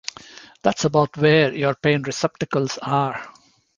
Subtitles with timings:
[0.63, 3.23] That's about where your pain receptacles are.